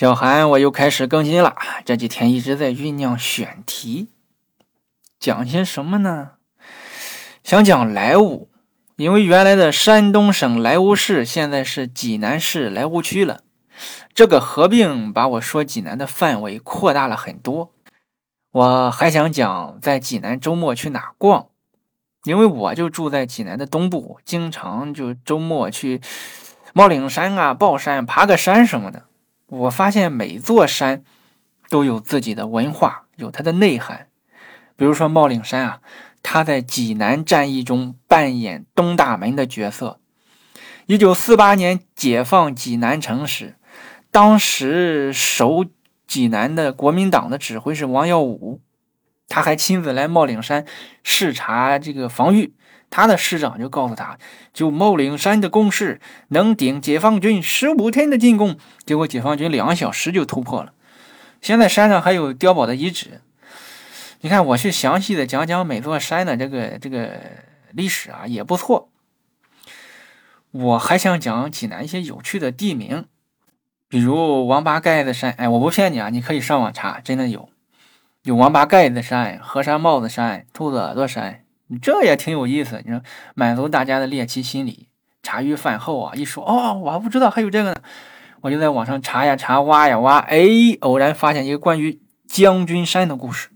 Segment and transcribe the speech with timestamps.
[0.00, 1.54] 小韩，我又开始更新了。
[1.84, 4.08] 这几天一直在酝酿选题，
[5.18, 6.30] 讲些什么呢？
[7.44, 8.46] 想讲莱芜，
[8.96, 13.42] 因为原来的山东省莱芜市现在是济南市莱芜区了。
[14.14, 17.74] 这个合并把我说济南的范围扩大了很多。
[18.52, 21.48] 我还想讲在济南周末去哪逛，
[22.24, 26.00] 因为我就住在济南的东部，经常就周末去
[26.72, 29.09] 帽岭山啊、抱山爬个山什么的。
[29.50, 31.02] 我发现每座山
[31.68, 34.06] 都有自己的文化，有它的内涵。
[34.76, 35.80] 比如说帽岭山啊，
[36.22, 39.98] 它在济南战役中扮演东大门的角色。
[40.86, 43.56] 一九四八年解放济南城时，
[44.10, 45.64] 当时守
[46.06, 48.60] 济南的国民党的指挥是王耀武，
[49.28, 50.64] 他还亲自来帽岭山
[51.02, 52.54] 视察这个防御。
[52.90, 54.18] 他的师长就告诉他，
[54.52, 60.72] 就帽岭山的攻势能顶解放军十五天的进攻，结果解放军两小时就突破了。
[61.40, 63.22] 现在山上还有碉堡的遗址，
[64.20, 67.12] 你看我去详细的讲讲每座山的这个这个
[67.70, 68.90] 历史啊，也不错。
[70.50, 73.06] 我还想讲济南一些有趣的地名，
[73.88, 77.48] 比如王八盖子山，哎，我不骗你啊，你可以上网查，真的有，
[78.24, 81.44] 有王八盖子山、河山帽子山、兔子耳朵山。
[81.78, 83.02] 这也挺有意思，你说
[83.34, 84.88] 满足大家的猎奇心理。
[85.22, 87.76] 茶余饭后啊，一说哦，我还不知道还有这个呢，
[88.40, 90.40] 我就在网上查呀查，挖呀挖，哎，
[90.80, 93.50] 偶然发现一个关于将军山的故事。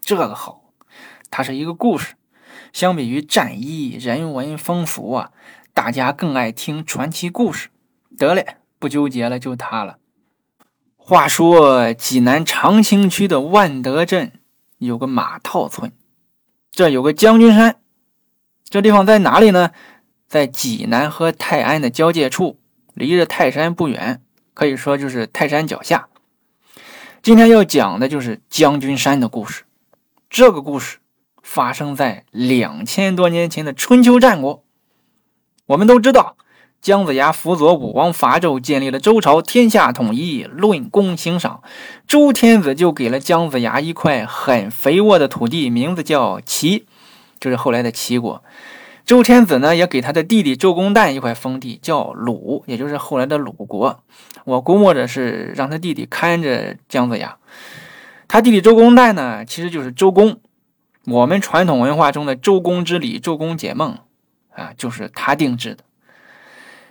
[0.00, 0.64] 这个好，
[1.30, 2.14] 它是一个故事。
[2.72, 5.30] 相比于战役、人文风俗啊，
[5.72, 7.68] 大家更爱听传奇故事。
[8.18, 9.98] 得嘞，不纠结了，就它了。
[10.96, 14.32] 话说济南长清区的万德镇
[14.78, 15.92] 有个马套村。
[16.76, 17.76] 这有个将军山，
[18.68, 19.70] 这地方在哪里呢？
[20.28, 22.60] 在济南和泰安的交界处，
[22.92, 24.20] 离着泰山不远，
[24.52, 26.10] 可以说就是泰山脚下。
[27.22, 29.64] 今天要讲的就是将军山的故事。
[30.28, 30.98] 这个故事
[31.42, 34.62] 发生在两千多年前的春秋战国。
[35.64, 36.36] 我们都知道，
[36.86, 41.60] 姜子牙辅佐武王伐纣，建立了周朝，天下统一，论功行赏。
[42.06, 46.86] 周天子就给了姜子牙一块很肥沃的土地，名字叫齐，
[47.40, 48.44] 就是后来的齐国。
[49.04, 54.04] 周天子呢，也给他的弟弟周公旦一块封地，叫鲁，也就是后来的鲁国。
[54.44, 57.36] 我估摸着是让他弟弟看着姜子牙。
[58.28, 60.38] 他弟弟周公旦呢，其实就是周公。
[61.06, 63.98] 我们传统文化中的周公之礼、周公解梦
[64.50, 65.82] 啊，就是他定制的。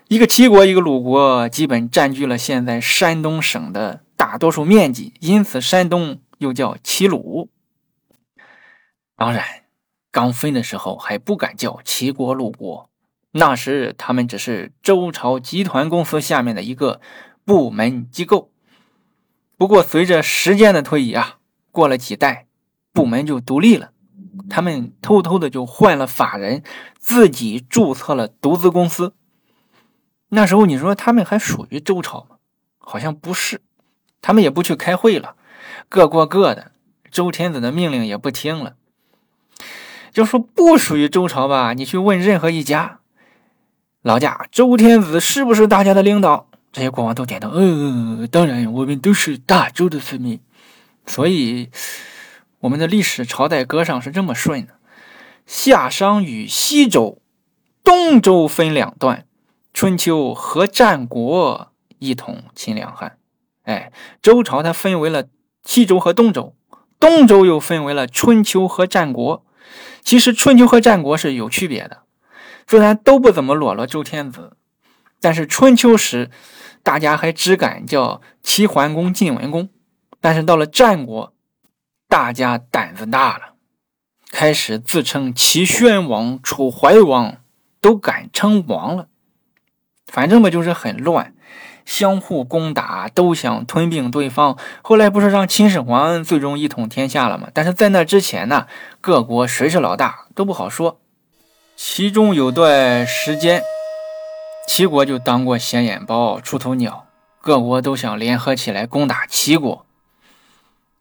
[0.07, 4.01] 一个齐国，一个鲁国，基本占据了现在山东省的。
[4.17, 7.49] 大多数面积，因此山东又叫齐鲁。
[9.17, 9.43] 当然，
[10.09, 12.89] 刚分的时候还不敢叫齐国、鲁国，
[13.31, 17.01] 那时他们只是周朝集团公司下面的一个
[17.43, 18.51] 部门机构。
[19.57, 21.39] 不过，随着时间的推移啊，
[21.71, 22.47] 过了几代，
[22.93, 23.91] 部门就独立了，
[24.49, 26.63] 他们偷偷的就换了法人，
[26.97, 29.13] 自己注册了独资公司。
[30.29, 32.37] 那时候，你说他们还属于周朝吗？
[32.77, 33.61] 好像不是。
[34.21, 35.35] 他们也不去开会了，
[35.87, 36.71] 各过各的。
[37.11, 38.75] 周天子的命令也不听了。
[40.11, 42.99] 就说不属于周朝吧，你去问任何一家
[44.01, 46.47] 老家，周天子是不是大家的领导？
[46.71, 50.41] 这些国王都点头，嗯，当然，我们都是大周的子民。
[51.05, 51.69] 所以，
[52.59, 54.73] 我们的历史朝代歌上是这么顺的：
[55.45, 57.21] 夏商与西周、
[57.83, 59.25] 东周分两段，
[59.75, 63.17] 春秋和战国一统秦两汉。
[63.63, 63.91] 哎，
[64.21, 65.27] 周朝它分为了
[65.65, 66.55] 西周和东周，
[66.97, 69.45] 东周又分为了春秋和战国。
[70.01, 72.03] 其实春秋和战国是有区别的，
[72.65, 74.55] 虽然都不怎么裸露周天子，
[75.19, 76.31] 但是春秋时
[76.81, 79.67] 大家还只敢叫齐桓公、晋文公，
[80.21, 81.33] 但是到了战国，
[82.07, 83.55] 大家胆子大了，
[84.31, 87.39] 开始自称齐宣王、楚怀王，
[87.81, 89.09] 都敢称王了。
[90.15, 91.33] 反正吧，就是很乱。
[91.83, 94.57] 相互攻打，都想吞并对方。
[94.81, 97.49] 后来不是让秦始皇最终一统天下了吗？
[97.53, 98.65] 但是在那之前呢，
[99.01, 101.01] 各国谁是老大都不好说。
[101.75, 103.61] 其中有段时间，
[104.69, 107.07] 齐国就当过显眼包、出头鸟，
[107.41, 109.85] 各国都想联合起来攻打齐国。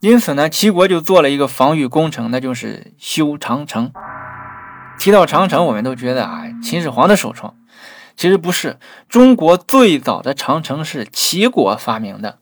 [0.00, 3.92] 因此呢，齐国就做了一个防御工程，那就是修长城。
[4.98, 7.54] 提到长城，我们都觉得啊，秦始皇的首创。
[8.16, 8.78] 其实不是，
[9.08, 12.38] 中国最早的长城是齐国发明的。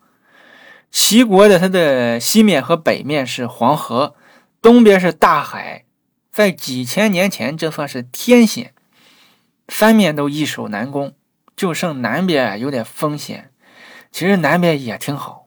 [0.91, 4.15] 齐国的它的西面和北面是黄河，
[4.61, 5.85] 东边是大海，
[6.31, 8.75] 在几千年前这算是天险，
[9.69, 11.15] 三面都易守难攻，
[11.57, 13.51] 就剩南边有点风险。
[14.11, 15.47] 其实南边也挺好，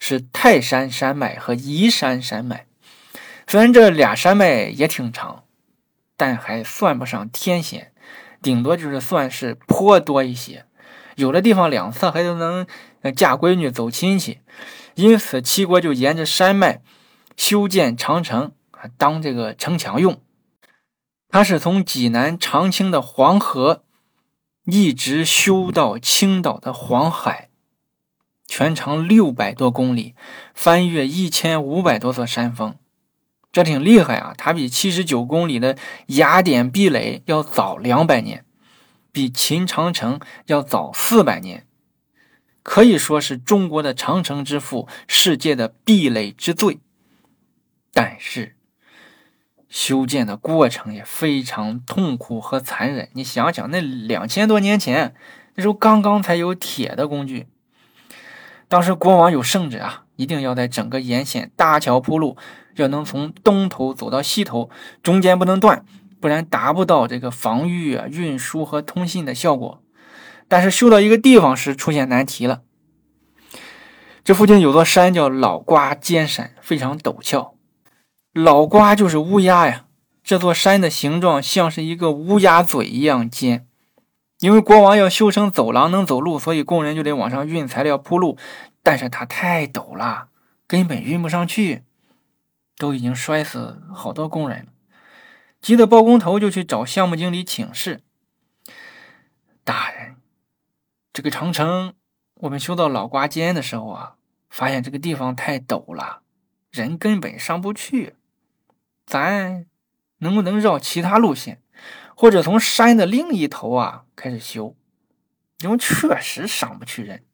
[0.00, 2.66] 是泰山山脉和宜山山脉。
[3.46, 5.44] 虽然这俩山脉也挺长，
[6.16, 7.92] 但还算不上天险，
[8.42, 10.66] 顶多就是算是坡多一些。
[11.16, 12.66] 有的地方两侧还都能
[13.14, 14.40] 嫁闺女、走亲戚。
[14.94, 16.82] 因此，齐国就沿着山脉
[17.36, 18.52] 修建长城，
[18.96, 20.20] 当这个城墙用。
[21.28, 23.84] 它是从济南长清的黄河
[24.64, 27.50] 一直修到青岛的黄海，
[28.46, 30.14] 全长六百多公里，
[30.52, 32.76] 翻越一千五百多座山峰，
[33.52, 34.32] 这挺厉害啊！
[34.38, 35.76] 它比七十九公里的
[36.06, 38.44] 雅典壁垒要早两百年，
[39.10, 41.66] 比秦长城要早四百年。
[42.62, 46.78] 可以说是中国的长城之父，世界的壁垒之最。
[47.92, 48.54] 但是，
[49.68, 53.08] 修建的过程也非常痛苦和残忍。
[53.14, 55.14] 你想想，那两千多年前，
[55.56, 57.48] 那时候刚刚才有铁的工具。
[58.68, 62.36] 当时国王有圣旨啊，一定要在整个沿线搭桥铺路，
[62.76, 64.70] 要能从东头走到西头，
[65.02, 65.84] 中间不能断，
[66.20, 69.82] 不然达不到这个防御、啊、运输和通信的效果。
[70.48, 72.62] 但是修到一个地方时出现难题了。
[74.24, 77.54] 这附近有座山叫老瓜尖山，非常陡峭。
[78.32, 79.86] 老瓜就是乌鸦呀。
[80.22, 83.66] 这座山的形状像是一个乌鸦嘴一样尖。
[84.40, 88.36] 因为国王要修成走廊能走路，所以工人就得往上运材料铺路。
[88.82, 90.28] 但是它太陡了，
[90.66, 91.82] 根本运不上去，
[92.80, 94.72] 都已经摔死好多工人了。
[95.60, 98.00] 急得包工头就去找项目经理请示，
[99.62, 100.16] 大人。
[101.12, 101.92] 这个长城，
[102.36, 104.14] 我们修到老瓜尖的时候啊，
[104.48, 106.22] 发现这个地方太陡了，
[106.70, 108.14] 人根本上不去。
[109.04, 109.66] 咱
[110.18, 111.60] 能不能绕其他路线，
[112.16, 114.74] 或者从山的另一头啊开始修？
[115.58, 117.26] 因为确实上不去人。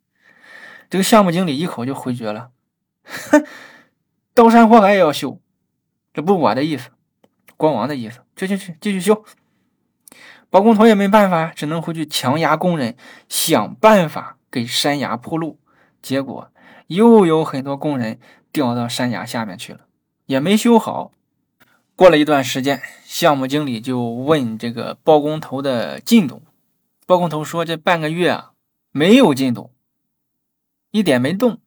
[0.91, 2.51] 这个项目经理一口就回绝了
[3.07, 3.47] ：“哼，
[4.37, 5.41] 刀山火海也要修，
[6.13, 6.91] 这不我的意思，
[7.57, 8.21] 国王的意思。
[8.37, 9.25] 去去去，继续修。”
[10.51, 12.97] 包工头也没办法，只能回去强压工人，
[13.31, 15.59] 想办法给山崖铺路。
[16.03, 16.53] 结果
[16.89, 18.21] 又有很多工人
[18.53, 19.81] 掉到山崖下面去了，
[20.27, 21.13] 也没修好。
[21.95, 26.43] 过了一段时间，项目经理就问这个包工头的进度。
[27.07, 28.53] 包工头说：“这半个月啊，
[28.93, 29.71] 没有进度，
[30.91, 31.59] 一点没动。”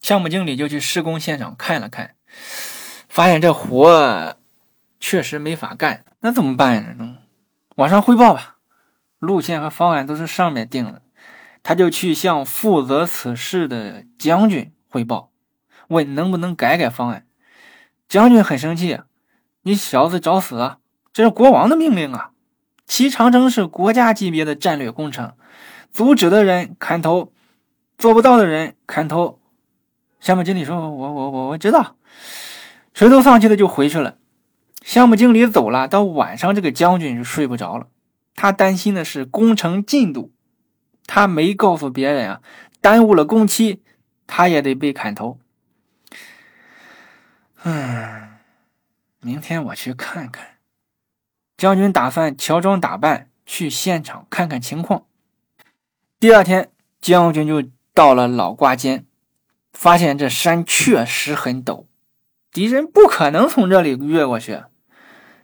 [0.00, 2.14] 项目经理就去施工现场看了看，
[3.08, 4.36] 发现这活
[5.00, 6.04] 确实没法干。
[6.20, 7.18] 那怎么办呢？
[7.76, 8.56] 往上汇报吧，
[9.18, 11.02] 路线和方案都是上面定的。
[11.62, 15.30] 他就去向负责此事的将军汇报，
[15.88, 17.26] 问能不能改改方案。
[18.08, 19.00] 将军很生气
[19.62, 20.78] ：“你小子找死啊！
[21.12, 22.30] 这是国王的命令啊！
[22.86, 25.34] 齐长城是国家级别的战略工程，
[25.92, 27.32] 阻止的人砍头，
[27.98, 29.37] 做不到的人砍头。”
[30.20, 31.96] 项目经理说：“我我我我知道。”
[32.94, 34.18] 垂头丧气的就回去了。
[34.82, 37.88] 项目经理走了，到晚上这个将军就睡不着了。
[38.34, 40.32] 他担心的是工程进度，
[41.06, 42.40] 他没告诉别人啊，
[42.80, 43.82] 耽误了工期，
[44.26, 45.38] 他也得被砍头。
[47.64, 48.38] 嗯，
[49.20, 50.58] 明天我去看看。
[51.56, 55.06] 将军打算乔装打扮去现场看看情况。
[56.20, 59.04] 第二天，将军就到了老瓜尖，
[59.78, 61.84] 发现这山确实很陡，
[62.50, 64.62] 敌人不可能从这里越过去。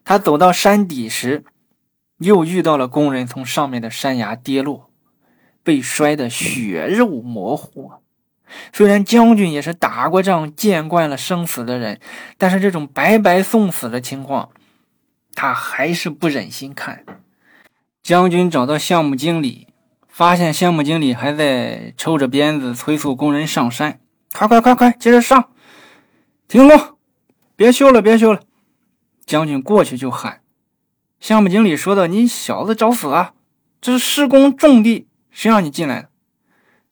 [0.02, 1.44] 他走到山底时，
[2.18, 4.90] 又遇到了工人从上面的山崖跌落，
[5.62, 7.92] 被摔得血肉模糊。
[8.72, 12.00] 虽然将军也是打过仗、见惯了生死的人，
[12.36, 14.50] 但是这种白白送死的情况，
[15.36, 17.04] 他还是不忍心看。
[18.02, 19.68] 将军找到项目经理，
[20.08, 24.00] 发现项目经理还在抽着鞭子催促工人上山
[24.36, 25.50] ：“快快快快，接着上！
[26.48, 26.98] 停工，
[27.54, 28.40] 别修了，别修了！”
[29.24, 30.40] 将军过去就喊，
[31.20, 33.34] 项目经理说的：“你小子找死啊！
[33.80, 36.08] 这是施工重地，谁让你进来的？”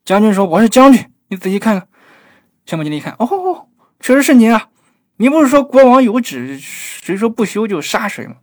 [0.05, 1.89] 将军说：“我是将军，你仔细看看。”
[2.65, 3.67] 项目经理一看，哦，
[3.99, 4.69] 确实是您啊！
[5.17, 8.37] 你不是说国王有旨，谁说不修就杀谁吗？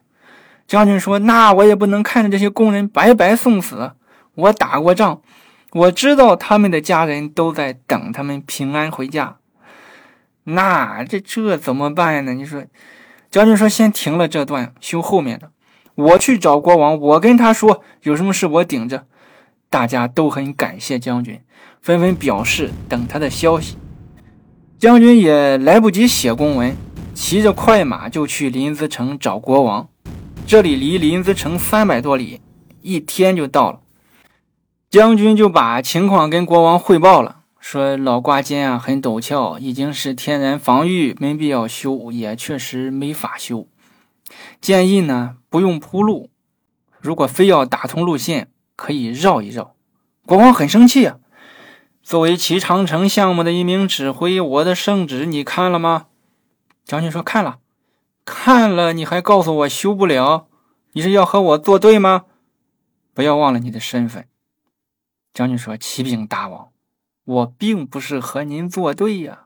[0.68, 3.94] 将军说：“那我也不能看着这些工人白白送死。
[4.36, 5.22] 我打过仗，
[5.72, 9.38] 我知道他们的家人都在等他们平安回家。
[10.46, 12.34] 那这这怎么办呢？
[12.34, 12.64] 你说？”
[13.30, 15.52] 将军说：“先停了这段，修后面的。
[15.94, 19.06] 我去找国王，我跟他说有什么事我顶着。”
[19.70, 21.40] 大家都很感谢将军，
[21.80, 23.78] 纷纷表示等他的消息。
[24.80, 26.76] 将军也来不及写公文，
[27.14, 29.88] 骑着快马就去临淄城找国王。
[30.48, 32.42] 这里离临淄城三百多里，
[32.82, 33.82] 一天就到了。
[34.90, 37.42] 将军就把情况跟国王汇报了。
[37.60, 43.68] 说老挂间啊很陡峭，已经是天然防御，没必要修，也确实没法修。
[44.60, 46.32] 建议呢不用铺路，
[47.00, 49.76] 如果非要打通路线，可以绕一绕。
[50.26, 51.18] 国王很生气啊！
[52.02, 56.08] 作为齐长城项目的一名指挥，我的圣旨你看了吗？
[56.84, 57.60] 将军说看了，
[58.26, 60.48] 看了，你还告诉我修不了？
[60.94, 62.24] 你是要和我作对吗？
[63.14, 64.26] 不要忘了你的身份。
[65.34, 66.70] 将军说：“启禀大王。”
[67.26, 69.44] 我并不是和您作对呀，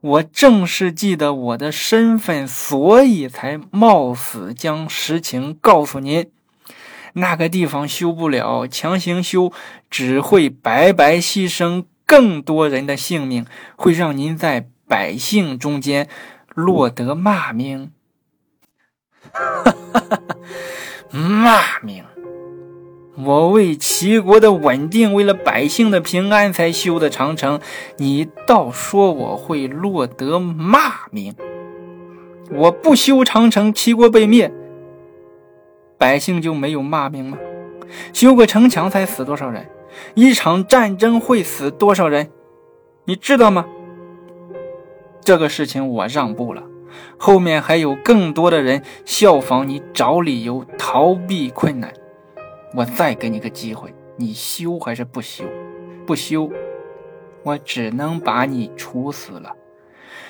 [0.00, 6.30] 我正是记得我的身份，所以才冒死将实情告诉您。
[7.14, 9.52] 那个地方修不了，强行修
[9.90, 16.08] 只会白白牺牲更多人的性命，会让您在百姓中间
[16.54, 17.90] 落得骂名。
[21.10, 22.04] 骂名。
[23.24, 27.60] 我为齐国的稳定，为了百姓的平安才修的长城，
[27.96, 31.34] 你倒说我会落得骂名？
[32.52, 34.52] 我不修长城，齐国被灭，
[35.98, 37.38] 百姓就没有骂名吗？
[38.12, 39.68] 修个城墙才死多少人？
[40.14, 42.30] 一场战争会死多少人？
[43.04, 43.66] 你知道吗？
[45.22, 46.62] 这个事情我让步了，
[47.18, 51.92] 后面还有更多的人效仿你，找理由逃避困难。
[52.72, 55.44] 我再给你个机会，你修还是不修？
[56.06, 56.50] 不修，
[57.42, 59.56] 我只能把你处死了。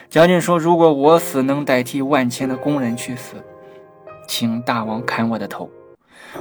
[0.08, 3.36] 将军说：“如果我死能代替万千的工人去死，
[4.26, 5.70] 请大王砍我的头。”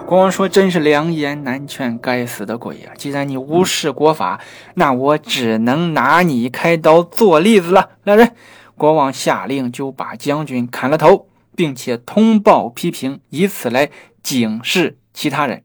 [0.06, 2.92] 国王说：“真是良言难劝，该死的鬼呀！
[2.98, 4.40] 既然你无视国法，
[4.76, 8.34] 那我只能拿你开刀做例子了。”来人！
[8.76, 13.90] 国王下令就把将军砍了头，并且通报批评，以此来
[14.24, 15.64] 警示其他人。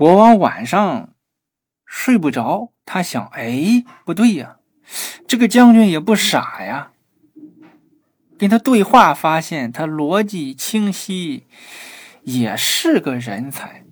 [0.00, 1.12] 国王晚上
[1.84, 4.56] 睡不着，他想：哎，不对呀，
[5.28, 6.92] 这个将军也不傻呀。
[8.38, 11.44] 跟他对话，发现他逻辑清晰，
[12.22, 13.84] 也是个人才。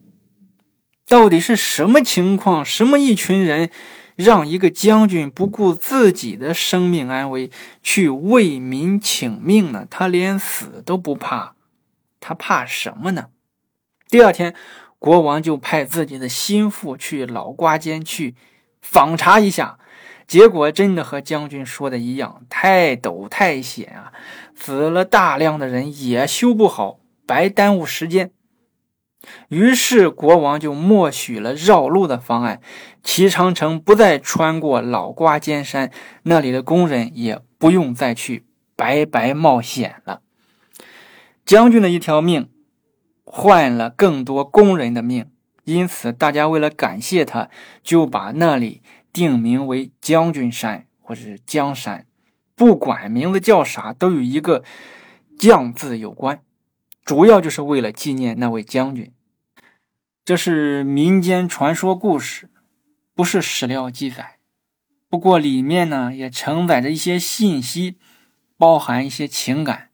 [1.07, 2.65] 到底是什么情况？
[2.65, 3.71] 什么一群人
[4.17, 7.51] 让一个将军不顾自己的生命安危
[7.83, 9.87] 去为民请命呢？
[9.91, 11.55] 他连死都不怕，
[12.19, 13.27] 他怕什么呢？
[14.09, 14.55] 第二天。
[14.99, 18.35] 国王就派自己的心腹去老瓜间去
[18.83, 19.79] 访查一下，
[20.27, 24.13] 结果真的和将军说的一样，太陡太险啊，
[24.57, 28.33] 死了大量的人也修不好，白耽误时间。
[29.49, 32.61] 于是国王就默许了绕路的方案，
[33.03, 35.93] 齐长城不再穿过老瓜尖山，
[36.25, 40.23] 那里的工人也不用再去白白冒险了。
[41.45, 42.49] 将军的一条命。
[43.31, 45.31] 换了更多工人的命，
[45.65, 47.51] 因此大家为了感谢他，
[47.83, 48.81] 就把那里
[49.13, 52.07] 定名为将军山或者是江山，
[52.55, 54.65] 不管名字叫啥，都与一个
[55.39, 56.41] “将”字有关，
[57.05, 59.13] 主要就是为了纪念那位将军。
[60.25, 62.49] 这是民间传说故事，
[63.15, 64.39] 不是史料记载，
[65.11, 67.99] 不过里面呢也承载着一些信息，
[68.57, 69.88] 包含一些情感。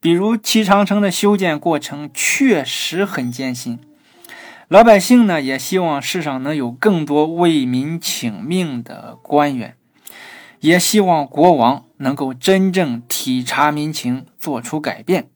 [0.00, 3.78] 比如齐长城的修建过程确实很艰辛，
[4.66, 9.76] 老百姓呢也希望世上能有更多为民请命的官员，
[10.60, 15.28] 也希望国王能够真正体察民情，做出改变，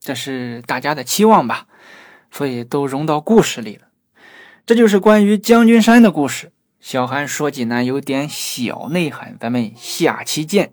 [0.00, 1.66] 这是大家的期望吧，
[2.30, 3.88] 所以都融到故事里了。
[4.64, 6.52] 这就是关于将军山的故事。
[6.80, 10.72] 小韩说济南有点小内涵，咱们下期见。